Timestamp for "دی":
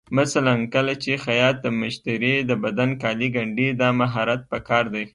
4.93-5.05